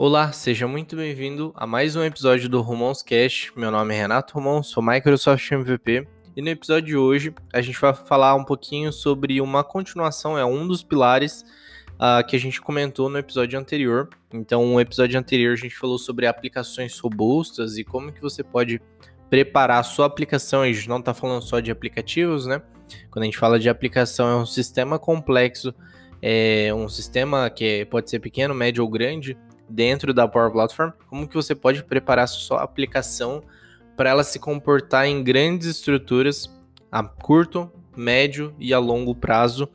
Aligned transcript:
Olá, 0.00 0.30
seja 0.30 0.68
muito 0.68 0.94
bem-vindo 0.94 1.52
a 1.56 1.66
mais 1.66 1.96
um 1.96 2.04
episódio 2.04 2.48
do 2.48 2.60
Romãos 2.60 3.02
Cast. 3.02 3.50
Meu 3.58 3.68
nome 3.68 3.92
é 3.96 3.98
Renato 3.98 4.32
Romão, 4.32 4.62
sou 4.62 4.80
Microsoft 4.80 5.50
MVP 5.50 6.06
e 6.36 6.40
no 6.40 6.48
episódio 6.48 6.86
de 6.86 6.96
hoje 6.96 7.34
a 7.52 7.60
gente 7.60 7.80
vai 7.80 7.92
falar 7.92 8.36
um 8.36 8.44
pouquinho 8.44 8.92
sobre 8.92 9.40
uma 9.40 9.64
continuação, 9.64 10.38
é 10.38 10.44
um 10.44 10.68
dos 10.68 10.84
pilares 10.84 11.44
uh, 11.94 12.24
que 12.24 12.36
a 12.36 12.38
gente 12.38 12.60
comentou 12.60 13.10
no 13.10 13.18
episódio 13.18 13.58
anterior. 13.58 14.08
Então, 14.32 14.64
no 14.64 14.80
episódio 14.80 15.18
anterior 15.18 15.54
a 15.54 15.56
gente 15.56 15.74
falou 15.74 15.98
sobre 15.98 16.28
aplicações 16.28 16.96
robustas 17.00 17.76
e 17.76 17.82
como 17.82 18.12
que 18.12 18.22
você 18.22 18.44
pode 18.44 18.80
preparar 19.28 19.80
a 19.80 19.82
sua 19.82 20.06
aplicação. 20.06 20.62
A 20.62 20.72
gente 20.72 20.88
não 20.88 21.00
está 21.00 21.12
falando 21.12 21.42
só 21.42 21.58
de 21.58 21.72
aplicativos, 21.72 22.46
né? 22.46 22.62
Quando 23.10 23.24
a 23.24 23.26
gente 23.26 23.36
fala 23.36 23.58
de 23.58 23.68
aplicação, 23.68 24.28
é 24.28 24.36
um 24.36 24.46
sistema 24.46 24.96
complexo, 24.96 25.74
é 26.22 26.72
um 26.72 26.88
sistema 26.88 27.50
que 27.50 27.84
pode 27.86 28.08
ser 28.08 28.20
pequeno, 28.20 28.54
médio 28.54 28.84
ou 28.84 28.88
grande 28.88 29.36
dentro 29.68 30.14
da 30.14 30.26
Power 30.26 30.50
Platform, 30.50 30.90
como 31.08 31.28
que 31.28 31.34
você 31.34 31.54
pode 31.54 31.82
preparar 31.84 32.26
sua 32.28 32.62
aplicação 32.62 33.42
para 33.96 34.10
ela 34.10 34.24
se 34.24 34.38
comportar 34.38 35.06
em 35.06 35.22
grandes 35.22 35.66
estruturas 35.66 36.48
a 36.90 37.02
curto, 37.02 37.70
médio 37.96 38.54
e 38.58 38.72
a 38.72 38.78
longo 38.78 39.14
prazo 39.14 39.68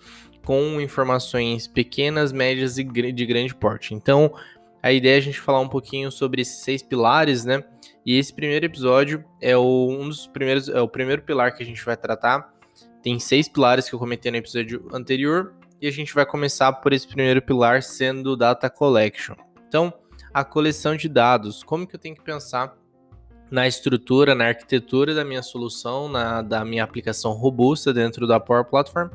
com 0.46 0.80
informações 0.82 1.68
pequenas, 1.68 2.32
médias 2.32 2.78
e 2.78 2.84
de 2.84 3.26
grande 3.26 3.56
porte. 3.56 3.94
Então, 3.94 4.34
a 4.82 4.92
ideia 4.92 5.16
é 5.16 5.18
a 5.18 5.22
gente 5.22 5.40
falar 5.40 5.60
um 5.60 5.70
pouquinho 5.70 6.12
sobre 6.12 6.42
esses 6.42 6.64
seis 6.64 6.82
pilares, 6.82 7.46
né? 7.46 7.64
E 8.06 8.18
esse 8.18 8.34
primeiro 8.34 8.66
episódio 8.66 9.24
é 9.40 9.56
o, 9.56 9.90
um 9.90 10.10
dos 10.10 10.28
primeiros, 10.28 10.68
é 10.68 10.82
o 10.82 10.88
primeiro 10.88 11.22
pilar 11.22 11.56
que 11.56 11.64
a 11.64 11.66
gente 11.66 11.84
vai 11.86 11.96
tratar. 11.96 12.54
Tem 13.02 13.18
seis 13.20 13.48
pilares 13.48 13.88
que 13.88 13.96
eu 13.96 14.00
comentei 14.00 14.32
no 14.32 14.38
episódio 14.38 14.88
anterior 14.94 15.54
e 15.82 15.88
a 15.88 15.92
gente 15.92 16.14
vai 16.14 16.26
começar 16.26 16.72
por 16.74 16.92
esse 16.92 17.08
primeiro 17.08 17.42
pilar 17.42 17.82
sendo 17.82 18.36
Data 18.36 18.70
Collection. 18.70 19.36
Então, 19.74 19.92
a 20.32 20.44
coleção 20.44 20.96
de 20.96 21.10
dados, 21.10 21.64
como 21.64 21.88
que 21.88 21.96
eu 21.96 22.00
tenho 22.00 22.14
que 22.14 22.22
pensar 22.22 22.78
na 23.50 23.68
estrutura, 23.68 24.36
na 24.36 24.50
arquitetura 24.50 25.16
da 25.16 25.26
minha 25.26 25.42
solução, 25.42 26.08
na, 26.08 26.44
da 26.44 26.64
minha 26.64 26.84
aplicação 26.84 27.32
robusta 27.32 27.92
dentro 27.92 28.28
da 28.28 28.40
Power 28.40 28.66
Platform, 28.66 29.10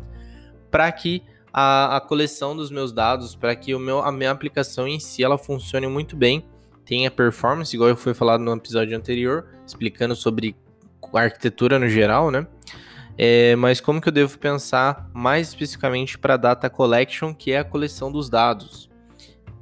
para 0.68 0.90
que 0.90 1.22
a, 1.52 1.96
a, 1.96 2.00
coleção 2.00 2.56
dos 2.56 2.72
meus 2.72 2.90
dados, 2.90 3.36
para 3.36 3.54
que 3.54 3.72
o 3.72 3.78
meu, 3.78 4.00
a 4.00 4.10
minha 4.10 4.32
aplicação 4.32 4.88
em 4.88 4.98
si 4.98 5.22
ela 5.22 5.38
funcione 5.38 5.86
muito 5.86 6.16
bem, 6.16 6.44
tenha 6.84 7.08
performance, 7.08 7.72
igual 7.72 7.90
eu 7.90 7.96
fui 7.96 8.12
falado 8.12 8.40
no 8.40 8.52
episódio 8.52 8.96
anterior, 8.96 9.46
explicando 9.64 10.16
sobre 10.16 10.56
a 11.14 11.20
arquitetura 11.20 11.78
no 11.78 11.88
geral, 11.88 12.32
né? 12.32 12.44
É, 13.16 13.54
mas 13.54 13.80
como 13.80 14.00
que 14.00 14.08
eu 14.08 14.12
devo 14.12 14.36
pensar 14.36 15.08
mais 15.14 15.50
especificamente 15.50 16.18
para 16.18 16.36
Data 16.36 16.68
Collection, 16.68 17.32
que 17.32 17.52
é 17.52 17.60
a 17.60 17.64
coleção 17.64 18.10
dos 18.10 18.28
dados? 18.28 18.88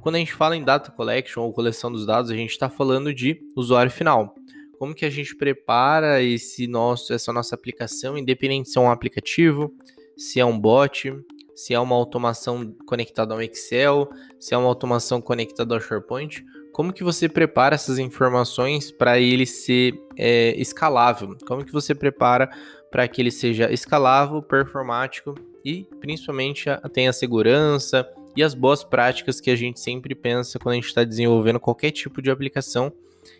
Quando 0.07 0.15
a 0.15 0.19
gente 0.19 0.33
fala 0.33 0.55
em 0.55 0.63
data 0.63 0.89
collection 0.89 1.43
ou 1.43 1.51
coleção 1.51 1.91
dos 1.91 2.05
dados, 2.05 2.31
a 2.31 2.33
gente 2.33 2.51
está 2.51 2.69
falando 2.69 3.13
de 3.13 3.41
usuário 3.57 3.91
final. 3.91 4.33
Como 4.79 4.95
que 4.95 5.03
a 5.03 5.09
gente 5.09 5.35
prepara 5.35 6.23
esse 6.23 6.65
nosso, 6.65 7.11
essa 7.11 7.33
nossa 7.33 7.55
aplicação, 7.55 8.17
independente 8.17 8.69
se 8.69 8.77
é 8.77 8.81
um 8.81 8.89
aplicativo, 8.89 9.69
se 10.15 10.39
é 10.39 10.45
um 10.45 10.57
bot, 10.57 11.13
se 11.53 11.73
é 11.73 11.79
uma 11.81 11.93
automação 11.93 12.73
conectada 12.87 13.33
ao 13.33 13.41
Excel, 13.41 14.07
se 14.39 14.53
é 14.53 14.57
uma 14.57 14.69
automação 14.69 15.19
conectada 15.19 15.75
ao 15.75 15.81
SharePoint, 15.81 16.41
como 16.71 16.93
que 16.93 17.03
você 17.03 17.27
prepara 17.27 17.75
essas 17.75 17.99
informações 17.99 18.89
para 18.89 19.19
ele 19.19 19.45
ser 19.45 19.93
é, 20.15 20.55
escalável? 20.57 21.35
Como 21.45 21.65
que 21.65 21.73
você 21.73 21.93
prepara 21.93 22.49
para 22.89 23.05
que 23.09 23.21
ele 23.21 23.29
seja 23.29 23.69
escalável, 23.73 24.41
performático 24.41 25.35
e 25.65 25.85
principalmente 25.99 26.69
tenha 26.93 27.11
segurança, 27.11 28.07
e 28.37 28.43
as 28.43 28.53
boas 28.53 28.83
práticas 28.83 29.41
que 29.41 29.49
a 29.49 29.55
gente 29.55 29.79
sempre 29.79 30.13
pensa 30.13 30.59
quando 30.59 30.73
a 30.73 30.75
gente 30.75 30.85
está 30.85 31.03
desenvolvendo 31.03 31.59
qualquer 31.59 31.89
tipo 31.89 32.21
de 32.21 32.29
aplicação, 32.29 32.93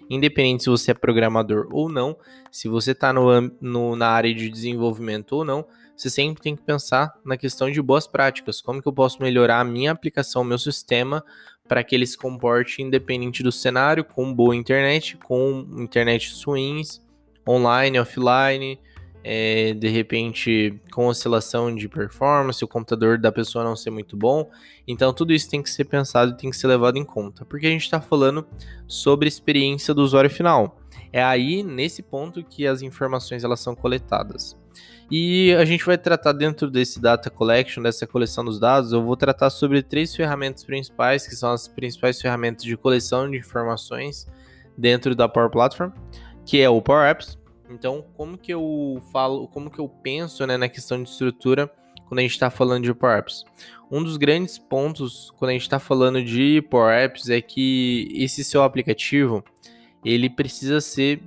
independente 0.10 0.64
se 0.64 0.70
você 0.72 0.90
é 0.90 0.94
programador 0.96 1.68
ou 1.72 1.88
não, 1.88 2.18
se 2.52 2.68
você 2.68 2.94
está 2.94 3.14
na 3.14 4.08
área 4.08 4.34
de 4.34 4.50
desenvolvimento 4.50 5.34
ou 5.34 5.46
não, 5.46 5.64
você 5.96 6.10
sempre 6.10 6.42
tem 6.42 6.56
que 6.56 6.64
pensar 6.64 7.14
na 7.24 7.38
questão 7.38 7.70
de 7.70 7.80
boas 7.80 8.08
práticas. 8.08 8.60
Como 8.60 8.82
que 8.82 8.88
eu 8.88 8.94
posso 8.94 9.22
melhorar 9.22 9.60
a 9.60 9.64
minha 9.64 9.92
aplicação, 9.92 10.44
meu 10.44 10.58
sistema, 10.58 11.24
para 11.68 11.84
que 11.84 11.94
ele 11.94 12.08
se 12.08 12.18
comporte 12.18 12.82
independente 12.82 13.44
do 13.44 13.52
cenário, 13.52 14.04
com 14.04 14.34
boa 14.34 14.56
internet, 14.56 15.16
com 15.18 15.64
internet 15.78 16.34
swings, 16.34 17.00
online, 17.48 18.00
offline, 18.00 18.80
é, 19.30 19.74
de 19.74 19.90
repente 19.90 20.80
com 20.90 21.08
oscilação 21.08 21.76
de 21.76 21.90
performance, 21.90 22.64
o 22.64 22.68
computador 22.68 23.18
da 23.18 23.30
pessoa 23.30 23.62
não 23.62 23.76
ser 23.76 23.90
muito 23.90 24.16
bom. 24.16 24.50
Então 24.88 25.12
tudo 25.12 25.34
isso 25.34 25.50
tem 25.50 25.62
que 25.62 25.70
ser 25.70 25.84
pensado 25.84 26.32
e 26.32 26.38
tem 26.38 26.50
que 26.50 26.56
ser 26.56 26.68
levado 26.68 26.98
em 26.98 27.04
conta, 27.04 27.44
porque 27.44 27.68
a 27.68 27.70
gente 27.70 27.82
está 27.82 28.00
falando 28.00 28.48
sobre 28.88 29.28
experiência 29.28 29.94
do 29.94 30.02
usuário 30.02 30.30
final. 30.30 30.80
É 31.12 31.22
aí 31.22 31.62
nesse 31.62 32.02
ponto 32.02 32.42
que 32.42 32.66
as 32.66 32.82
informações 32.82 33.44
elas 33.44 33.60
são 33.60 33.76
coletadas. 33.76 34.58
E 35.12 35.54
a 35.56 35.66
gente 35.66 35.86
vai 35.86 35.98
tratar 35.98 36.32
dentro 36.32 36.72
desse 36.72 37.02
data 37.02 37.30
collection, 37.30 37.84
dessa 37.84 38.08
coleção 38.08 38.46
dos 38.46 38.60
dados, 38.60 38.94
eu 38.94 39.04
vou 39.04 39.18
tratar 39.18 39.50
sobre 39.50 39.84
três 39.84 40.16
ferramentas 40.16 40.64
principais, 40.64 41.28
que 41.28 41.36
são 41.36 41.52
as 41.52 41.68
principais 41.68 42.22
ferramentas 42.22 42.64
de 42.64 42.78
coleção 42.78 43.30
de 43.30 43.38
informações 43.38 44.26
dentro 44.78 45.14
da 45.16 45.28
Power 45.28 45.50
Platform, 45.50 45.92
que 46.46 46.62
é 46.62 46.70
o 46.70 46.82
Power 46.82 47.10
Apps, 47.10 47.38
então, 47.70 48.06
como 48.16 48.38
que 48.38 48.54
eu 48.54 49.02
falo, 49.12 49.48
como 49.48 49.70
que 49.70 49.80
eu 49.80 49.90
penso 49.90 50.46
né, 50.46 50.58
na 50.58 50.70
questão 50.70 51.02
de 51.02 51.10
estrutura 51.10 51.72
quando 52.08 52.20
a 52.20 52.22
gente 52.22 52.32
está 52.32 52.50
falando 52.50 52.84
de 52.84 52.94
Power 52.94 53.20
Apps? 53.20 53.44
Um 53.92 54.04
dos 54.04 54.18
grandes 54.18 54.58
pontos 54.58 55.32
quando 55.38 55.50
a 55.50 55.54
gente 55.54 55.64
está 55.64 55.80
falando 55.80 56.24
de 56.24 56.62
Power 56.70 56.94
Apps 56.98 57.30
é 57.30 57.42
que 57.42 58.10
esse 58.14 58.44
seu 58.44 58.64
aplicativo 58.64 59.44
ele 60.04 60.30
precisa 60.30 60.80
ser 60.80 61.22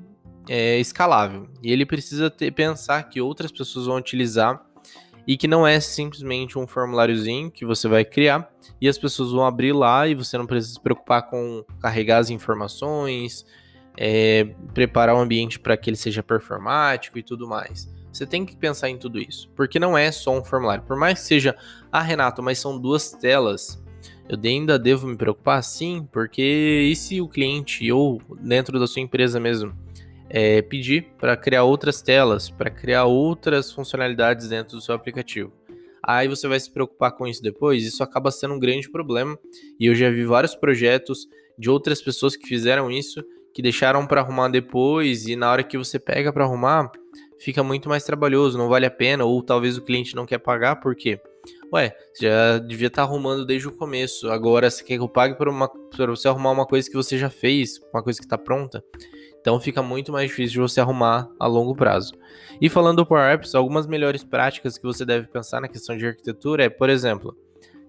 é, 0.48 0.78
escalável 0.78 1.48
e 1.62 1.70
ele 1.72 1.84
precisa 1.84 2.30
ter, 2.30 2.52
pensar 2.52 3.02
que 3.04 3.20
outras 3.20 3.52
pessoas 3.52 3.86
vão 3.86 3.96
utilizar 3.96 4.64
e 5.26 5.36
que 5.36 5.46
não 5.46 5.66
é 5.66 5.78
simplesmente 5.80 6.58
um 6.58 6.66
formuláriozinho 6.66 7.50
que 7.50 7.64
você 7.64 7.86
vai 7.86 8.04
criar 8.04 8.50
e 8.80 8.88
as 8.88 8.96
pessoas 8.96 9.32
vão 9.32 9.44
abrir 9.44 9.72
lá 9.72 10.08
e 10.08 10.14
você 10.14 10.38
não 10.38 10.46
precisa 10.46 10.74
se 10.74 10.80
preocupar 10.80 11.28
com 11.28 11.64
carregar 11.80 12.18
as 12.18 12.30
informações, 12.30 13.44
é, 13.96 14.48
preparar 14.74 15.14
o 15.14 15.18
ambiente 15.18 15.58
para 15.58 15.76
que 15.76 15.90
ele 15.90 15.96
seja 15.96 16.22
performático 16.22 17.18
e 17.18 17.22
tudo 17.22 17.46
mais. 17.46 17.88
Você 18.12 18.26
tem 18.26 18.44
que 18.44 18.56
pensar 18.56 18.90
em 18.90 18.98
tudo 18.98 19.20
isso, 19.20 19.48
porque 19.54 19.78
não 19.78 19.96
é 19.96 20.10
só 20.10 20.36
um 20.36 20.44
formulário. 20.44 20.84
Por 20.84 20.96
mais 20.96 21.20
que 21.20 21.26
seja, 21.26 21.56
ah, 21.92 22.02
Renato, 22.02 22.42
mas 22.42 22.58
são 22.58 22.78
duas 22.78 23.12
telas. 23.12 23.80
Eu 24.28 24.38
ainda 24.44 24.78
devo 24.78 25.06
me 25.06 25.16
preocupar? 25.16 25.62
Sim, 25.62 26.08
porque 26.10 26.88
e 26.90 26.94
se 26.96 27.20
o 27.20 27.28
cliente 27.28 27.90
ou 27.92 28.20
dentro 28.40 28.78
da 28.78 28.86
sua 28.86 29.02
empresa 29.02 29.38
mesmo 29.38 29.76
é, 30.28 30.62
pedir 30.62 31.08
para 31.18 31.36
criar 31.36 31.64
outras 31.64 32.00
telas, 32.02 32.48
para 32.48 32.70
criar 32.70 33.04
outras 33.04 33.72
funcionalidades 33.72 34.48
dentro 34.48 34.76
do 34.76 34.82
seu 34.82 34.94
aplicativo? 34.94 35.52
Aí 36.02 36.26
você 36.26 36.48
vai 36.48 36.58
se 36.58 36.70
preocupar 36.70 37.12
com 37.12 37.26
isso 37.26 37.42
depois? 37.42 37.84
Isso 37.84 38.02
acaba 38.02 38.30
sendo 38.30 38.54
um 38.54 38.58
grande 38.58 38.90
problema. 38.90 39.38
E 39.78 39.86
eu 39.86 39.94
já 39.94 40.10
vi 40.10 40.24
vários 40.24 40.54
projetos 40.54 41.28
de 41.58 41.68
outras 41.68 42.00
pessoas 42.00 42.36
que 42.36 42.46
fizeram 42.46 42.90
isso 42.90 43.22
que 43.54 43.62
deixaram 43.62 44.06
para 44.06 44.20
arrumar 44.20 44.48
depois 44.48 45.26
e 45.26 45.36
na 45.36 45.50
hora 45.50 45.62
que 45.62 45.76
você 45.76 45.98
pega 45.98 46.32
para 46.32 46.44
arrumar, 46.44 46.90
fica 47.38 47.62
muito 47.62 47.88
mais 47.88 48.04
trabalhoso, 48.04 48.58
não 48.58 48.68
vale 48.68 48.86
a 48.86 48.90
pena, 48.90 49.24
ou 49.24 49.42
talvez 49.42 49.76
o 49.76 49.82
cliente 49.82 50.14
não 50.14 50.26
quer 50.26 50.38
pagar, 50.38 50.76
por 50.76 50.94
quê? 50.94 51.20
Ué, 51.72 51.94
já 52.20 52.58
devia 52.58 52.88
estar 52.88 53.02
tá 53.02 53.08
arrumando 53.08 53.46
desde 53.46 53.68
o 53.68 53.72
começo. 53.72 54.30
Agora 54.30 54.70
você 54.70 54.84
quer 54.84 54.96
que 54.96 55.02
eu 55.02 55.08
pague 55.08 55.36
para 55.36 56.06
você 56.06 56.28
arrumar 56.28 56.50
uma 56.50 56.66
coisa 56.66 56.88
que 56.88 56.96
você 56.96 57.16
já 57.16 57.30
fez, 57.30 57.80
uma 57.92 58.02
coisa 58.02 58.18
que 58.18 58.26
está 58.26 58.36
pronta. 58.36 58.84
Então 59.40 59.58
fica 59.58 59.82
muito 59.82 60.12
mais 60.12 60.28
difícil 60.28 60.54
de 60.54 60.60
você 60.60 60.80
arrumar 60.80 61.30
a 61.38 61.46
longo 61.46 61.74
prazo. 61.74 62.12
E 62.60 62.68
falando 62.68 62.98
do 62.98 63.06
Power 63.06 63.32
Apps, 63.32 63.54
algumas 63.54 63.86
melhores 63.86 64.22
práticas 64.22 64.76
que 64.76 64.84
você 64.84 65.04
deve 65.04 65.28
pensar 65.28 65.60
na 65.60 65.68
questão 65.68 65.96
de 65.96 66.06
arquitetura 66.06 66.64
é, 66.64 66.68
por 66.68 66.90
exemplo, 66.90 67.34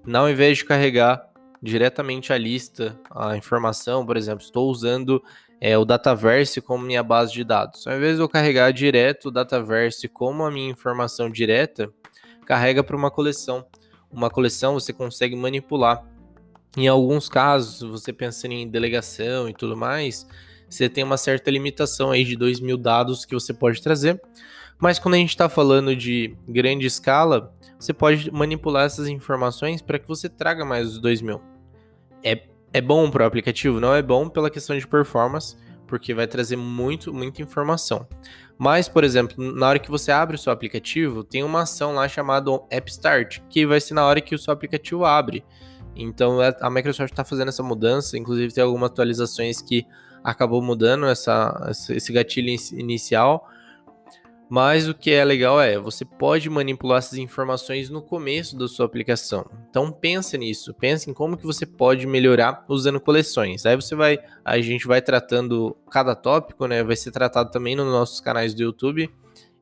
não 0.06 0.22
ao 0.22 0.30
invés 0.30 0.60
de 0.60 0.66
carregar 0.66 1.22
diretamente 1.62 2.32
a 2.32 2.38
lista, 2.38 2.98
a 3.10 3.36
informação, 3.36 4.06
por 4.06 4.16
exemplo, 4.16 4.44
estou 4.44 4.70
usando 4.70 5.22
é, 5.64 5.78
o 5.78 5.86
Dataverse 5.86 6.60
como 6.60 6.84
minha 6.84 7.04
base 7.04 7.32
de 7.32 7.44
dados. 7.44 7.86
Ao 7.86 7.96
invés 7.96 8.16
de 8.16 8.24
eu 8.24 8.28
carregar 8.28 8.74
direto 8.74 9.28
o 9.28 9.32
Dataverse 9.32 10.08
como 10.08 10.44
a 10.44 10.50
minha 10.50 10.72
informação 10.72 11.30
direta, 11.30 11.94
carrega 12.48 12.84
para 12.84 12.98
uma 12.98 13.12
coleção. 13.12 13.64
Uma 14.12 14.32
coleção 14.32 14.74
você 14.74 14.92
consegue 14.92 15.36
manipular. 15.36 16.04
Em 16.76 16.88
alguns 16.88 17.30
casos, 17.30 17.88
você 17.88 18.12
pensando 18.12 18.54
em 18.54 18.68
delegação 18.68 19.48
e 19.48 19.54
tudo 19.54 19.78
mais, 19.78 20.26
você 20.68 20.90
tem 20.90 21.04
uma 21.04 21.18
certa 21.18 21.52
limitação 21.52 22.10
aí 22.10 22.24
de 22.24 22.36
2 22.36 22.60
mil 22.60 22.78
dados 22.78 23.24
que 23.24 23.36
você 23.36 23.54
pode 23.54 23.84
trazer. 23.84 24.20
Mas 24.80 24.98
quando 24.98 25.14
a 25.14 25.18
gente 25.18 25.30
está 25.30 25.48
falando 25.48 25.96
de 25.96 26.36
grande 26.48 26.88
escala, 26.88 27.54
você 27.78 27.94
pode 27.94 28.32
manipular 28.32 28.86
essas 28.86 29.08
informações 29.08 29.80
para 29.80 30.00
que 30.00 30.08
você 30.08 30.28
traga 30.28 30.66
mais 30.66 30.88
os 30.88 31.00
2 31.00 31.22
mil. 31.22 31.40
É 32.24 32.51
é 32.74 32.82
bom 32.82 33.10
para 33.10 33.24
o 33.24 33.28
aplicativo? 33.28 33.80
Não 33.80 33.94
é 33.94 34.02
bom 34.02 34.30
pela 34.30 34.50
questão 34.50 34.78
de 34.78 34.88
performance, 34.88 35.56
porque 35.88 36.14
vai 36.14 36.28
trazer 36.28 36.56
muito, 36.56 37.14
muita 37.14 37.42
informação. 37.42 38.08
Mas, 38.58 38.88
por 38.88 39.04
exemplo, 39.04 39.36
na 39.54 39.68
hora 39.68 39.80
que 39.80 39.90
você 39.90 40.12
abre 40.12 40.36
o 40.36 40.40
seu 40.40 40.54
aplicativo, 40.54 41.24
tem 41.24 41.44
uma 41.44 41.64
ação 41.64 41.94
lá 41.94 42.08
chamada 42.08 42.52
App 42.70 42.90
Start, 42.90 43.40
que 43.50 43.66
vai 43.66 43.82
ser 43.82 43.94
na 43.94 44.06
hora 44.06 44.22
que 44.22 44.36
o 44.36 44.40
seu 44.40 44.54
aplicativo 44.54 45.04
abre. 45.04 45.44
Então 45.96 46.42
é, 46.42 46.56
a 46.62 46.70
Microsoft 46.70 47.12
está 47.12 47.24
fazendo 47.24 47.50
essa 47.50 47.64
mudança, 47.64 48.18
inclusive 48.18 48.54
tem 48.54 48.64
algumas 48.64 48.92
atualizações 48.92 49.62
que 49.62 49.86
acabou 50.24 50.62
mudando 50.62 51.08
essa, 51.08 51.72
esse 51.90 52.14
gatilho 52.14 52.50
inicial. 52.74 53.48
Mas 54.52 54.90
o 54.90 54.94
que 54.94 55.12
é 55.12 55.24
legal 55.24 55.62
é, 55.62 55.80
você 55.80 56.04
pode 56.04 56.50
manipular 56.50 56.98
essas 56.98 57.18
informações 57.18 57.90
no 57.90 58.02
começo 58.02 58.58
da 58.58 58.68
sua 58.68 58.86
aplicação. 58.86 59.50
Então 59.70 59.90
pense 59.94 60.38
nisso, 60.38 60.74
pense 60.74 61.10
em 61.10 61.14
como 61.14 61.38
que 61.38 61.46
você 61.46 61.66
pode 61.66 62.06
melhorar 62.06 62.66
usando 62.68 63.00
coleções. 63.00 63.66
Aí 63.66 63.78
você 63.78 63.96
vai, 63.96 64.20
a 64.44 64.60
gente 64.60 64.86
vai 64.86 65.02
tratando 65.02 65.74
cada 65.90 66.16
tópico, 66.16 66.68
né? 66.68 66.84
Vai 66.84 66.98
ser 66.98 67.12
tratado 67.12 67.50
também 67.50 67.78
nos 67.78 67.86
nossos 67.86 68.20
canais 68.20 68.54
do 68.54 68.62
YouTube. 68.62 69.10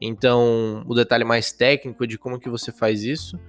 Então, 0.02 0.84
o 0.88 0.96
detalhe 0.96 1.24
mais 1.24 1.52
técnico 1.52 2.08
de 2.08 2.18
como 2.18 2.40
que 2.40 2.50
você 2.50 2.72
faz 2.72 3.04
isso. 3.04 3.40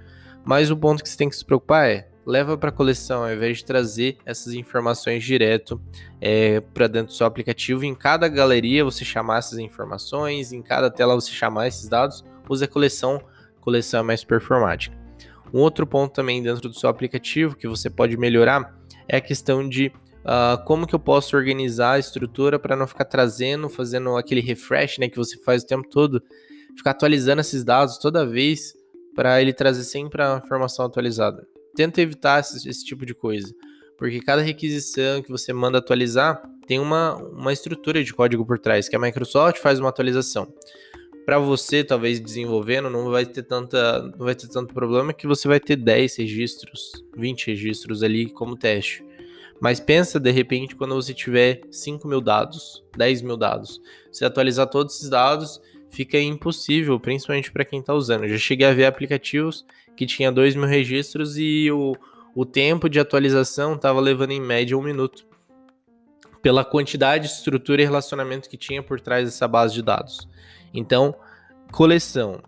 Mas 0.44 0.70
o 0.70 0.76
ponto 0.76 1.02
que 1.02 1.08
você 1.08 1.16
tem 1.16 1.30
que 1.30 1.36
se 1.36 1.44
preocupar 1.46 1.88
é 1.88 2.09
leva 2.26 2.56
para 2.56 2.68
a 2.68 2.72
coleção, 2.72 3.22
ao 3.22 3.32
invés 3.32 3.58
de 3.58 3.64
trazer 3.64 4.18
essas 4.24 4.52
informações 4.52 5.24
direto 5.24 5.80
é, 6.20 6.60
para 6.60 6.86
dentro 6.86 7.08
do 7.08 7.16
seu 7.16 7.26
aplicativo. 7.26 7.84
Em 7.84 7.94
cada 7.94 8.28
galeria 8.28 8.84
você 8.84 9.04
chamar 9.04 9.38
essas 9.38 9.58
informações, 9.58 10.52
em 10.52 10.62
cada 10.62 10.90
tela 10.90 11.14
você 11.14 11.30
chamar 11.30 11.68
esses 11.68 11.88
dados, 11.88 12.24
use 12.48 12.64
a 12.64 12.68
coleção, 12.68 13.22
coleção 13.60 14.00
é 14.00 14.02
mais 14.02 14.24
performática. 14.24 14.96
Um 15.52 15.60
outro 15.60 15.86
ponto 15.86 16.12
também 16.12 16.42
dentro 16.42 16.68
do 16.68 16.78
seu 16.78 16.88
aplicativo 16.88 17.56
que 17.56 17.66
você 17.66 17.90
pode 17.90 18.16
melhorar 18.16 18.76
é 19.08 19.16
a 19.16 19.20
questão 19.20 19.68
de 19.68 19.92
uh, 20.20 20.62
como 20.64 20.86
que 20.86 20.94
eu 20.94 21.00
posso 21.00 21.36
organizar 21.36 21.92
a 21.92 21.98
estrutura 21.98 22.58
para 22.58 22.76
não 22.76 22.86
ficar 22.86 23.06
trazendo, 23.06 23.68
fazendo 23.68 24.16
aquele 24.16 24.40
refresh 24.40 24.98
né, 24.98 25.08
que 25.08 25.16
você 25.16 25.36
faz 25.42 25.62
o 25.62 25.66
tempo 25.66 25.88
todo, 25.88 26.22
ficar 26.76 26.92
atualizando 26.92 27.40
esses 27.40 27.64
dados 27.64 27.98
toda 27.98 28.24
vez 28.24 28.74
para 29.16 29.42
ele 29.42 29.52
trazer 29.52 29.82
sempre 29.82 30.22
a 30.22 30.40
informação 30.44 30.86
atualizada 30.86 31.44
tenta 31.80 32.02
evitar 32.02 32.40
esse, 32.40 32.68
esse, 32.68 32.84
tipo 32.84 33.06
de 33.06 33.14
coisa. 33.14 33.54
Porque 33.96 34.20
cada 34.20 34.42
requisição 34.42 35.22
que 35.22 35.30
você 35.30 35.50
manda 35.50 35.78
atualizar 35.78 36.42
tem 36.66 36.78
uma, 36.78 37.16
uma 37.16 37.54
estrutura 37.54 38.04
de 38.04 38.12
código 38.12 38.44
por 38.44 38.58
trás, 38.58 38.86
que 38.86 38.94
a 38.94 38.98
Microsoft 38.98 39.58
faz 39.60 39.80
uma 39.80 39.88
atualização. 39.88 40.52
Para 41.24 41.38
você, 41.38 41.82
talvez 41.82 42.20
desenvolvendo, 42.20 42.90
não 42.90 43.10
vai 43.10 43.24
ter 43.24 43.44
tanta, 43.44 44.02
não 44.02 44.26
vai 44.26 44.34
ter 44.34 44.48
tanto 44.48 44.74
problema 44.74 45.14
que 45.14 45.26
você 45.26 45.48
vai 45.48 45.58
ter 45.58 45.76
10 45.76 46.16
registros, 46.16 46.92
20 47.16 47.46
registros 47.46 48.02
ali 48.02 48.28
como 48.28 48.58
teste. 48.58 49.02
Mas 49.58 49.80
pensa 49.80 50.20
de 50.20 50.30
repente 50.30 50.76
quando 50.76 50.94
você 50.94 51.14
tiver 51.14 51.62
5 51.70 52.06
mil 52.06 52.20
dados, 52.20 52.84
10 52.96 53.22
mil 53.22 53.38
dados. 53.38 53.80
Você 54.12 54.26
atualizar 54.26 54.66
todos 54.66 54.96
esses 54.96 55.08
dados 55.08 55.60
fica 55.90 56.18
impossível, 56.18 56.98
principalmente 56.98 57.50
para 57.50 57.64
quem 57.64 57.80
está 57.80 57.92
usando. 57.92 58.24
Eu 58.24 58.30
já 58.30 58.38
cheguei 58.38 58.66
a 58.66 58.72
ver 58.72 58.86
aplicativos 58.86 59.66
que 59.96 60.06
tinha 60.06 60.32
2 60.32 60.54
mil 60.54 60.66
registros 60.66 61.36
e 61.36 61.70
o, 61.70 61.94
o 62.34 62.46
tempo 62.46 62.88
de 62.88 63.00
atualização 63.00 63.74
estava 63.74 64.00
levando 64.00 64.30
em 64.30 64.40
média 64.40 64.78
um 64.78 64.82
minuto. 64.82 65.26
Pela 66.40 66.64
quantidade, 66.64 67.26
estrutura 67.26 67.82
e 67.82 67.84
relacionamento 67.84 68.48
que 68.48 68.56
tinha 68.56 68.82
por 68.82 69.00
trás 69.00 69.26
dessa 69.26 69.46
base 69.46 69.74
de 69.74 69.82
dados. 69.82 70.26
Então, 70.72 71.14
coleção, 71.70 72.40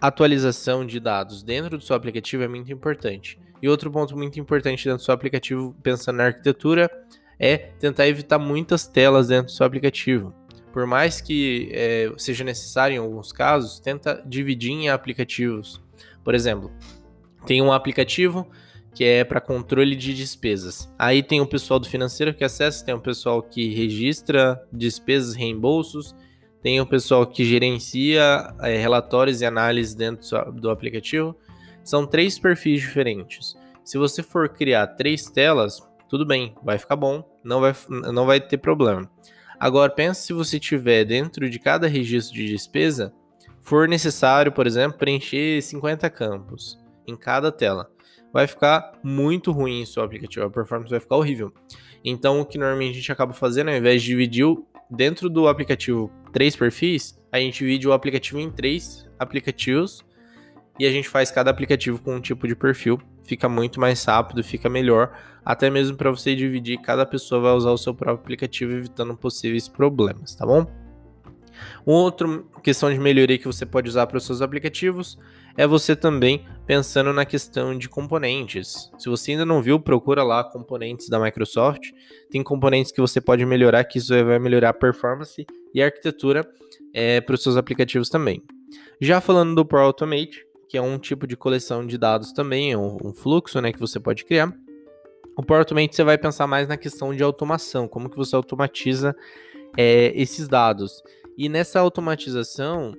atualização 0.00 0.86
de 0.86 0.98
dados 0.98 1.42
dentro 1.42 1.76
do 1.76 1.84
seu 1.84 1.94
aplicativo 1.94 2.42
é 2.42 2.48
muito 2.48 2.72
importante. 2.72 3.38
E 3.60 3.68
outro 3.68 3.90
ponto 3.90 4.16
muito 4.16 4.40
importante 4.40 4.84
dentro 4.84 5.02
do 5.02 5.04
seu 5.04 5.12
aplicativo, 5.12 5.76
pensando 5.82 6.16
na 6.16 6.26
arquitetura, 6.26 6.90
é 7.38 7.58
tentar 7.58 8.08
evitar 8.08 8.38
muitas 8.38 8.86
telas 8.86 9.28
dentro 9.28 9.46
do 9.46 9.52
seu 9.52 9.66
aplicativo. 9.66 10.34
Por 10.72 10.86
mais 10.86 11.20
que 11.20 11.68
é, 11.72 12.12
seja 12.16 12.44
necessário 12.44 12.94
em 12.94 12.98
alguns 12.98 13.32
casos, 13.32 13.80
tenta 13.80 14.22
dividir 14.26 14.70
em 14.70 14.88
aplicativos. 14.88 15.82
Por 16.22 16.34
exemplo, 16.34 16.70
tem 17.46 17.60
um 17.60 17.72
aplicativo 17.72 18.46
que 18.94 19.04
é 19.04 19.24
para 19.24 19.40
controle 19.40 19.94
de 19.94 20.14
despesas. 20.14 20.92
Aí 20.98 21.22
tem 21.22 21.40
o 21.40 21.46
pessoal 21.46 21.78
do 21.78 21.88
financeiro 21.88 22.34
que 22.34 22.44
acessa, 22.44 22.84
tem 22.84 22.94
o 22.94 23.00
pessoal 23.00 23.42
que 23.42 23.72
registra 23.72 24.60
despesas, 24.72 25.34
reembolsos, 25.34 26.14
tem 26.62 26.80
o 26.80 26.86
pessoal 26.86 27.26
que 27.26 27.44
gerencia 27.44 28.52
é, 28.60 28.76
relatórios 28.76 29.40
e 29.40 29.46
análises 29.46 29.94
dentro 29.94 30.52
do 30.52 30.70
aplicativo. 30.70 31.36
São 31.82 32.06
três 32.06 32.38
perfis 32.38 32.80
diferentes. 32.80 33.56
Se 33.84 33.96
você 33.96 34.22
for 34.22 34.48
criar 34.48 34.86
três 34.88 35.24
telas, 35.30 35.82
tudo 36.08 36.26
bem, 36.26 36.54
vai 36.62 36.76
ficar 36.76 36.96
bom, 36.96 37.24
não 37.42 37.60
vai, 37.60 37.74
não 37.88 38.26
vai 38.26 38.40
ter 38.40 38.58
problema. 38.58 39.10
Agora, 39.60 39.92
pense 39.92 40.22
se 40.22 40.32
você 40.32 40.58
tiver 40.58 41.04
dentro 41.04 41.50
de 41.50 41.58
cada 41.58 41.86
registro 41.86 42.34
de 42.34 42.48
despesa 42.48 43.12
for 43.60 43.86
necessário, 43.86 44.50
por 44.50 44.66
exemplo, 44.66 44.96
preencher 44.96 45.60
50 45.60 46.08
campos 46.08 46.78
em 47.06 47.14
cada 47.14 47.52
tela. 47.52 47.90
Vai 48.32 48.46
ficar 48.46 48.92
muito 49.02 49.52
ruim 49.52 49.82
o 49.82 49.86
seu 49.86 50.02
aplicativo, 50.02 50.46
a 50.46 50.50
performance 50.50 50.90
vai 50.90 50.98
ficar 50.98 51.16
horrível. 51.16 51.52
Então, 52.02 52.40
o 52.40 52.46
que 52.46 52.56
normalmente 52.56 52.92
a 52.92 52.94
gente 52.94 53.12
acaba 53.12 53.34
fazendo, 53.34 53.68
ao 53.68 53.76
invés 53.76 54.00
de 54.00 54.08
dividir 54.08 54.46
dentro 54.90 55.28
do 55.28 55.46
aplicativo 55.46 56.10
três 56.32 56.56
perfis, 56.56 57.20
a 57.30 57.38
gente 57.38 57.58
divide 57.58 57.86
o 57.86 57.92
aplicativo 57.92 58.40
em 58.40 58.50
três 58.50 59.06
aplicativos 59.18 60.02
e 60.78 60.86
a 60.86 60.90
gente 60.90 61.08
faz 61.08 61.30
cada 61.30 61.50
aplicativo 61.50 62.00
com 62.00 62.16
um 62.16 62.20
tipo 62.20 62.48
de 62.48 62.56
perfil. 62.56 62.98
Fica 63.30 63.48
muito 63.48 63.78
mais 63.78 64.04
rápido, 64.04 64.42
fica 64.42 64.68
melhor, 64.68 65.16
até 65.44 65.70
mesmo 65.70 65.96
para 65.96 66.10
você 66.10 66.34
dividir, 66.34 66.80
cada 66.80 67.06
pessoa 67.06 67.40
vai 67.40 67.52
usar 67.52 67.70
o 67.70 67.78
seu 67.78 67.94
próprio 67.94 68.24
aplicativo, 68.24 68.72
evitando 68.72 69.16
possíveis 69.16 69.68
problemas, 69.68 70.34
tá 70.34 70.44
bom? 70.44 70.66
Outra 71.86 72.26
questão 72.60 72.92
de 72.92 72.98
melhoria 72.98 73.38
que 73.38 73.46
você 73.46 73.64
pode 73.64 73.88
usar 73.88 74.08
para 74.08 74.18
os 74.18 74.26
seus 74.26 74.42
aplicativos 74.42 75.16
é 75.56 75.64
você 75.64 75.94
também 75.94 76.44
pensando 76.66 77.12
na 77.12 77.24
questão 77.24 77.78
de 77.78 77.88
componentes. 77.88 78.90
Se 78.98 79.08
você 79.08 79.30
ainda 79.30 79.46
não 79.46 79.62
viu, 79.62 79.78
procura 79.78 80.24
lá 80.24 80.42
componentes 80.42 81.08
da 81.08 81.20
Microsoft. 81.20 81.92
Tem 82.32 82.42
componentes 82.42 82.90
que 82.90 83.00
você 83.00 83.20
pode 83.20 83.46
melhorar, 83.46 83.84
que 83.84 83.98
isso 83.98 84.12
vai 84.24 84.40
melhorar 84.40 84.70
a 84.70 84.74
performance 84.74 85.46
e 85.72 85.80
a 85.80 85.84
arquitetura 85.84 86.44
é, 86.92 87.20
para 87.20 87.36
os 87.36 87.44
seus 87.44 87.56
aplicativos 87.56 88.08
também. 88.08 88.42
Já 89.00 89.20
falando 89.20 89.54
do 89.54 89.64
Pro 89.64 89.78
Automate, 89.78 90.49
que 90.70 90.78
é 90.78 90.80
um 90.80 91.00
tipo 91.00 91.26
de 91.26 91.36
coleção 91.36 91.84
de 91.84 91.98
dados 91.98 92.30
também, 92.32 92.70
é 92.70 92.78
um, 92.78 92.96
um 93.04 93.12
fluxo 93.12 93.60
né, 93.60 93.72
que 93.72 93.80
você 93.80 93.98
pode 93.98 94.24
criar. 94.24 94.54
O 95.36 95.42
Power 95.42 95.66
você 95.66 96.04
vai 96.04 96.16
pensar 96.16 96.46
mais 96.46 96.68
na 96.68 96.76
questão 96.76 97.12
de 97.12 97.24
automação, 97.24 97.88
como 97.88 98.08
que 98.08 98.16
você 98.16 98.36
automatiza 98.36 99.16
é, 99.76 100.12
esses 100.14 100.46
dados. 100.46 101.02
E 101.36 101.48
nessa 101.48 101.80
automatização, 101.80 102.94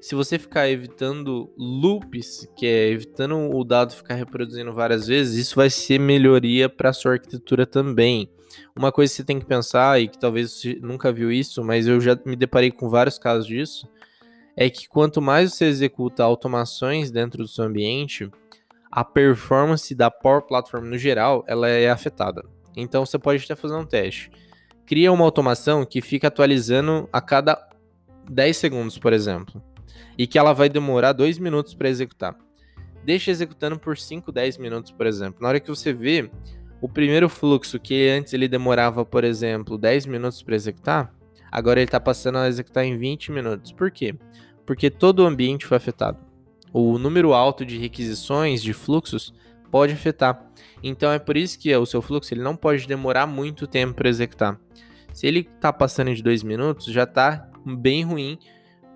se 0.00 0.16
você 0.16 0.40
ficar 0.40 0.68
evitando 0.68 1.48
loops, 1.56 2.50
que 2.56 2.66
é 2.66 2.88
evitando 2.88 3.36
o 3.48 3.62
dado 3.62 3.92
ficar 3.92 4.14
reproduzindo 4.14 4.72
várias 4.72 5.06
vezes, 5.06 5.36
isso 5.36 5.54
vai 5.54 5.70
ser 5.70 6.00
melhoria 6.00 6.68
para 6.68 6.92
sua 6.92 7.12
arquitetura 7.12 7.64
também. 7.64 8.28
Uma 8.76 8.90
coisa 8.90 9.12
que 9.12 9.18
você 9.18 9.24
tem 9.24 9.38
que 9.38 9.46
pensar, 9.46 10.00
e 10.00 10.08
que 10.08 10.18
talvez 10.18 10.50
você 10.50 10.80
nunca 10.82 11.12
viu 11.12 11.30
isso, 11.30 11.62
mas 11.62 11.86
eu 11.86 12.00
já 12.00 12.18
me 12.26 12.34
deparei 12.34 12.72
com 12.72 12.88
vários 12.88 13.20
casos 13.20 13.46
disso, 13.46 13.88
é 14.58 14.68
que 14.68 14.88
quanto 14.88 15.22
mais 15.22 15.54
você 15.54 15.66
executa 15.66 16.24
automações 16.24 17.10
dentro 17.10 17.42
do 17.42 17.48
seu 17.48 17.64
ambiente, 17.64 18.30
a 18.90 19.04
performance 19.04 19.94
da 19.94 20.10
Power 20.10 20.42
Platform 20.42 20.86
no 20.86 20.98
geral, 20.98 21.44
ela 21.46 21.68
é 21.68 21.88
afetada. 21.88 22.42
Então 22.76 23.06
você 23.06 23.18
pode 23.18 23.44
até 23.44 23.54
fazer 23.54 23.74
um 23.74 23.86
teste 23.86 24.30
cria 24.88 25.12
uma 25.12 25.22
automação 25.22 25.84
que 25.84 26.00
fica 26.00 26.28
atualizando 26.28 27.06
a 27.12 27.20
cada 27.20 27.62
10 28.30 28.56
segundos, 28.56 28.96
por 28.96 29.12
exemplo, 29.12 29.62
e 30.16 30.26
que 30.26 30.38
ela 30.38 30.54
vai 30.54 30.70
demorar 30.70 31.12
2 31.12 31.38
minutos 31.38 31.74
para 31.74 31.90
executar. 31.90 32.34
Deixa 33.04 33.30
executando 33.30 33.78
por 33.78 33.98
5, 33.98 34.32
10 34.32 34.56
minutos, 34.56 34.90
por 34.90 35.06
exemplo. 35.06 35.42
Na 35.42 35.48
hora 35.48 35.60
que 35.60 35.68
você 35.68 35.92
vê 35.92 36.30
o 36.80 36.88
primeiro 36.88 37.28
fluxo 37.28 37.78
que 37.78 38.08
antes 38.08 38.32
ele 38.32 38.48
demorava, 38.48 39.04
por 39.04 39.24
exemplo, 39.24 39.76
10 39.76 40.06
minutos 40.06 40.42
para 40.42 40.56
executar, 40.56 41.14
agora 41.52 41.80
ele 41.80 41.88
está 41.88 42.00
passando 42.00 42.38
a 42.38 42.48
executar 42.48 42.82
em 42.82 42.96
20 42.96 43.30
minutos. 43.30 43.72
Por 43.72 43.90
quê? 43.90 44.14
Porque 44.68 44.90
todo 44.90 45.20
o 45.20 45.26
ambiente 45.26 45.64
foi 45.64 45.78
afetado. 45.78 46.18
O 46.74 46.98
número 46.98 47.32
alto 47.32 47.64
de 47.64 47.78
requisições, 47.78 48.62
de 48.62 48.74
fluxos, 48.74 49.32
pode 49.70 49.94
afetar. 49.94 50.46
Então 50.82 51.10
é 51.10 51.18
por 51.18 51.38
isso 51.38 51.58
que 51.58 51.74
o 51.74 51.86
seu 51.86 52.02
fluxo 52.02 52.34
ele 52.34 52.42
não 52.42 52.54
pode 52.54 52.86
demorar 52.86 53.26
muito 53.26 53.66
tempo 53.66 53.94
para 53.94 54.10
executar. 54.10 54.60
Se 55.10 55.26
ele 55.26 55.48
está 55.56 55.72
passando 55.72 56.14
de 56.14 56.22
dois 56.22 56.42
minutos, 56.42 56.84
já 56.92 57.04
está 57.04 57.50
bem 57.64 58.04
ruim. 58.04 58.38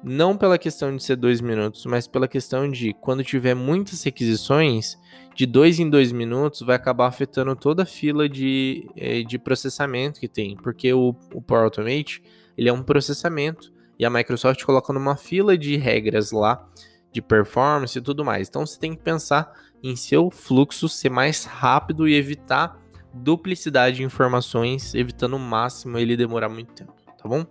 Não 0.05 0.37
pela 0.37 0.59
questão 0.59 0.95
de 0.95 1.02
ser 1.02 1.17
dois 1.17 1.41
minutos, 1.41 1.87
mas 1.87 2.07
pela 2.07 2.29
questão 2.29 2.71
de 2.71 2.93
quando 2.93 3.25
tiver 3.25 3.55
muitas 3.55 4.02
requisições, 4.02 4.99
de 5.35 5.47
dois 5.47 5.81
em 5.81 5.88
dois 5.88 6.12
minutos 6.12 6.61
vai 6.61 6.76
acabar 6.76 7.07
afetando 7.07 7.57
toda 7.57 7.85
a 7.85 7.87
fila 7.87 8.29
de, 8.29 8.87
eh, 8.95 9.23
de 9.23 9.38
processamento 9.38 10.21
que 10.21 10.29
tem. 10.29 10.55
Porque 10.55 10.93
o, 10.93 11.17
o 11.33 11.41
Power 11.41 11.64
Automate 11.64 12.23
ele 12.59 12.69
é 12.69 12.73
um 12.75 12.83
processamento 12.83 13.73
e 14.03 14.05
a 14.05 14.11
Microsoft 14.11 14.65
coloca 14.65 14.93
numa 14.93 15.15
fila 15.15 15.57
de 15.57 15.77
regras 15.77 16.33
lá 16.33 16.69
de 17.13 17.23
performance 17.23 17.97
e 17.97 18.03
tudo 18.03 18.25
mais. 18.25 18.49
Então 18.49 18.67
você 18.67 18.77
tem 18.77 18.97
que 18.97 19.01
pensar 19.01 19.53
em 19.81 19.95
seu 19.95 20.29
fluxo 20.29 20.89
ser 20.89 21.09
mais 21.09 21.45
rápido 21.45 22.09
e 22.09 22.15
evitar 22.17 22.83
duplicidade 23.15 23.99
de 23.99 24.03
informações, 24.03 24.93
evitando 24.93 25.37
o 25.37 25.39
máximo 25.39 25.99
ele 25.99 26.17
demorar 26.17 26.49
muito 26.49 26.73
tempo, 26.73 26.93
tá 27.17 27.29
bom? 27.29 27.47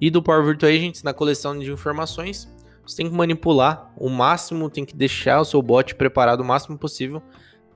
E 0.00 0.10
do 0.10 0.20
Power 0.20 0.44
Virtual 0.44 0.72
Agents 0.72 1.04
na 1.04 1.14
coleção 1.14 1.56
de 1.56 1.70
informações, 1.70 2.52
você 2.84 2.96
tem 2.96 3.08
que 3.08 3.14
manipular 3.14 3.92
o 3.96 4.08
máximo, 4.08 4.68
tem 4.68 4.84
que 4.84 4.96
deixar 4.96 5.40
o 5.40 5.44
seu 5.44 5.62
bot 5.62 5.94
preparado 5.94 6.40
o 6.40 6.44
máximo 6.44 6.76
possível 6.76 7.22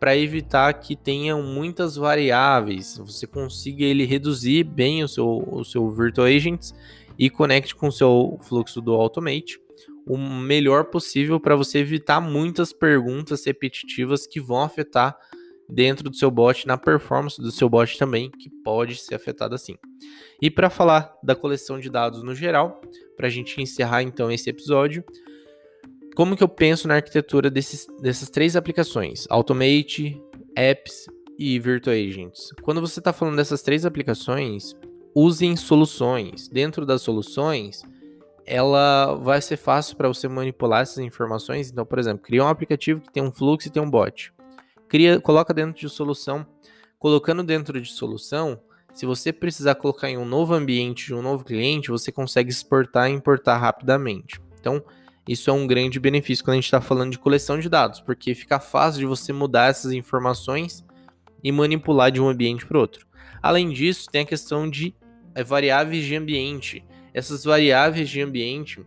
para 0.01 0.17
evitar 0.17 0.73
que 0.75 0.97
tenham 0.97 1.41
muitas 1.41 1.95
variáveis, 1.95 2.99
você 2.99 3.29
consiga 3.29 3.85
ele 3.85 4.05
reduzir 4.05 4.65
bem 4.65 5.05
o 5.05 5.09
seu, 5.09 5.47
o 5.53 5.65
seu 5.65 5.89
Virtual 5.89 6.27
Agents 6.27 6.75
e 7.18 7.30
conecte 7.30 7.75
com 7.75 7.88
o 7.88 7.92
seu 7.92 8.38
fluxo 8.42 8.80
do 8.80 8.92
Automate 8.92 9.59
o 10.06 10.18
melhor 10.18 10.85
possível 10.87 11.40
para 11.40 11.56
você 11.56 11.78
evitar 11.78 12.21
muitas 12.21 12.73
perguntas 12.73 13.44
repetitivas 13.44 14.26
que 14.26 14.40
vão 14.40 14.62
afetar 14.62 15.16
dentro 15.68 16.11
do 16.11 16.16
seu 16.16 16.30
bot, 16.30 16.66
na 16.66 16.76
performance 16.76 17.40
do 17.40 17.50
seu 17.50 17.68
bot 17.68 17.99
também, 17.99 18.30
que 18.30 18.50
pode 18.62 18.97
ser 18.97 19.14
afetada 19.14 19.54
assim. 19.54 19.76
E 20.40 20.50
para 20.50 20.68
falar 20.68 21.16
da 21.23 21.35
coleção 21.35 21.80
de 21.80 21.88
dados 21.88 22.23
no 22.23 22.35
geral, 22.35 22.83
para 23.16 23.28
a 23.28 23.30
gente 23.30 23.61
encerrar 23.62 24.02
então 24.02 24.30
esse 24.30 24.50
episódio, 24.50 25.02
como 26.14 26.37
que 26.37 26.44
eu 26.44 26.49
penso 26.49 26.87
na 26.87 26.97
arquitetura 26.97 27.50
desses, 27.50 27.87
dessas 28.00 28.28
três 28.28 28.56
aplicações, 28.56 29.26
Automate, 29.30 30.21
Apps 30.54 31.06
e 31.38 31.59
Virtual 31.59 31.97
Agents? 31.97 32.52
Quando 32.62 32.80
você 32.80 33.00
está 33.00 33.12
falando 33.12 33.37
dessas 33.37 33.62
três 33.62 33.87
aplicações, 33.87 34.76
usem 35.14 35.56
soluções. 35.56 36.49
Dentro 36.49 36.85
das 36.85 37.02
soluções, 37.02 37.83
ela 38.44 39.14
vai 39.14 39.40
ser 39.40 39.56
fácil 39.56 39.97
para 39.97 40.09
você 40.09 40.28
manipular 40.28 40.83
essas 40.83 40.99
informações. 40.99 41.71
Então, 41.71 41.87
por 41.87 41.99
exemplo, 41.99 42.23
cria 42.23 42.44
um 42.44 42.49
aplicativo 42.49 43.00
que 43.00 43.12
tem 43.12 43.23
um 43.23 43.33
fluxo 43.33 43.68
e 43.68 43.71
tem 43.71 43.83
um 43.83 43.90
bot. 43.90 44.33
Cria, 44.88 45.21
coloca 45.21 45.54
dentro 45.54 45.80
de 45.80 45.88
solução. 45.88 46.47
Colocando 46.99 47.42
dentro 47.42 47.80
de 47.80 47.90
solução, 47.90 48.59
se 48.92 49.04
você 49.04 49.33
precisar 49.33 49.75
colocar 49.75 50.09
em 50.09 50.16
um 50.16 50.25
novo 50.25 50.54
ambiente 50.54 51.06
de 51.06 51.14
um 51.14 51.23
novo 51.23 51.44
cliente, 51.44 51.90
você 51.90 52.11
consegue 52.11 52.50
exportar 52.50 53.11
e 53.11 53.12
importar 53.12 53.59
rapidamente. 53.59 54.40
Então, 54.59 54.83
isso 55.28 55.50
é 55.50 55.52
um 55.52 55.66
grande 55.66 55.99
benefício 55.99 56.44
quando 56.44 56.54
a 56.54 56.56
gente 56.56 56.64
está 56.64 56.80
falando 56.80 57.11
de 57.11 57.18
coleção 57.18 57.59
de 57.59 57.68
dados, 57.68 58.00
porque 58.00 58.35
fica 58.35 58.61
fácil 58.61 59.00
de 59.00 59.06
você 59.06 59.33
mudar 59.33 59.68
essas 59.68 59.92
informações 59.92 60.85
e 61.42 61.50
manipular 61.52 62.11
de 62.11 62.21
um 62.21 62.28
ambiente 62.28 62.66
para 62.66 62.78
outro. 62.78 63.06
Além 63.42 63.71
disso, 63.71 64.09
tem 64.11 64.23
a 64.23 64.26
questão 64.26 64.68
de 64.68 64.94
variáveis 65.43 66.05
de 66.05 66.14
ambiente. 66.14 66.85
Essas 67.12 67.45
variáveis 67.45 68.09
de 68.09 68.21
ambiente, 68.21 68.85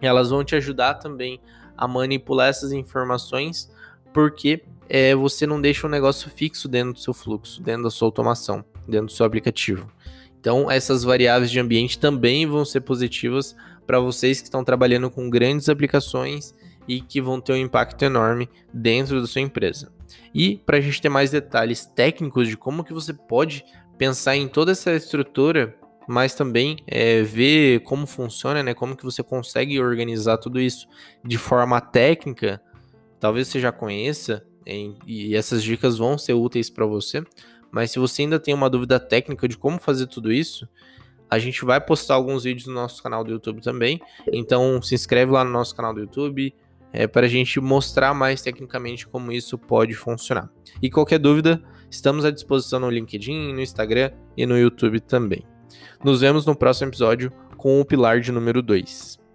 elas 0.00 0.30
vão 0.30 0.44
te 0.44 0.54
ajudar 0.54 0.94
também 0.94 1.40
a 1.76 1.86
manipular 1.86 2.48
essas 2.48 2.72
informações, 2.72 3.70
porque 4.12 4.62
é, 4.88 5.14
você 5.14 5.46
não 5.46 5.60
deixa 5.60 5.86
um 5.86 5.90
negócio 5.90 6.30
fixo 6.30 6.68
dentro 6.68 6.94
do 6.94 7.00
seu 7.00 7.12
fluxo, 7.12 7.62
dentro 7.62 7.84
da 7.84 7.90
sua 7.90 8.08
automação, 8.08 8.64
dentro 8.86 9.06
do 9.06 9.12
seu 9.12 9.26
aplicativo. 9.26 9.90
Então, 10.38 10.70
essas 10.70 11.02
variáveis 11.02 11.50
de 11.50 11.58
ambiente 11.58 11.98
também 11.98 12.46
vão 12.46 12.64
ser 12.64 12.80
positivas 12.82 13.56
para 13.86 13.98
vocês 13.98 14.40
que 14.40 14.46
estão 14.46 14.64
trabalhando 14.64 15.10
com 15.10 15.28
grandes 15.28 15.68
aplicações 15.68 16.54
e 16.86 17.00
que 17.00 17.20
vão 17.20 17.40
ter 17.40 17.52
um 17.52 17.56
impacto 17.56 18.04
enorme 18.04 18.48
dentro 18.72 19.20
da 19.20 19.26
sua 19.26 19.40
empresa. 19.40 19.92
E 20.32 20.56
para 20.56 20.76
a 20.76 20.80
gente 20.80 21.00
ter 21.00 21.08
mais 21.08 21.30
detalhes 21.30 21.84
técnicos 21.84 22.48
de 22.48 22.56
como 22.56 22.84
que 22.84 22.92
você 22.92 23.12
pode 23.12 23.64
pensar 23.98 24.36
em 24.36 24.48
toda 24.48 24.72
essa 24.72 24.92
estrutura, 24.92 25.74
mas 26.06 26.34
também 26.34 26.78
é, 26.86 27.22
ver 27.22 27.80
como 27.80 28.06
funciona, 28.06 28.62
né? 28.62 28.74
Como 28.74 28.96
que 28.96 29.04
você 29.04 29.22
consegue 29.22 29.80
organizar 29.80 30.38
tudo 30.38 30.60
isso 30.60 30.86
de 31.24 31.36
forma 31.36 31.80
técnica. 31.80 32.60
Talvez 33.18 33.48
você 33.48 33.58
já 33.58 33.72
conheça 33.72 34.46
em, 34.64 34.96
e 35.06 35.34
essas 35.34 35.62
dicas 35.62 35.98
vão 35.98 36.16
ser 36.16 36.34
úteis 36.34 36.70
para 36.70 36.86
você. 36.86 37.24
Mas 37.70 37.90
se 37.90 37.98
você 37.98 38.22
ainda 38.22 38.38
tem 38.38 38.54
uma 38.54 38.70
dúvida 38.70 39.00
técnica 39.00 39.48
de 39.48 39.56
como 39.56 39.78
fazer 39.78 40.06
tudo 40.06 40.32
isso, 40.32 40.68
a 41.28 41.38
gente 41.38 41.64
vai 41.64 41.80
postar 41.80 42.14
alguns 42.14 42.44
vídeos 42.44 42.66
no 42.66 42.74
nosso 42.74 43.02
canal 43.02 43.24
do 43.24 43.32
YouTube 43.32 43.60
também. 43.60 44.00
Então 44.32 44.80
se 44.80 44.94
inscreve 44.94 45.32
lá 45.32 45.44
no 45.44 45.50
nosso 45.50 45.74
canal 45.74 45.92
do 45.92 46.00
YouTube 46.00 46.54
é, 46.92 47.06
para 47.06 47.26
a 47.26 47.28
gente 47.28 47.60
mostrar 47.60 48.14
mais 48.14 48.42
tecnicamente 48.42 49.06
como 49.06 49.32
isso 49.32 49.58
pode 49.58 49.94
funcionar. 49.94 50.50
E 50.82 50.90
qualquer 50.90 51.18
dúvida, 51.18 51.62
estamos 51.90 52.24
à 52.24 52.30
disposição 52.30 52.80
no 52.80 52.90
LinkedIn, 52.90 53.52
no 53.52 53.60
Instagram 53.60 54.10
e 54.36 54.46
no 54.46 54.58
YouTube 54.58 55.00
também. 55.00 55.44
Nos 56.04 56.20
vemos 56.20 56.46
no 56.46 56.56
próximo 56.56 56.90
episódio 56.90 57.32
com 57.56 57.80
o 57.80 57.84
pilar 57.84 58.20
de 58.20 58.30
número 58.30 58.62
2. 58.62 59.25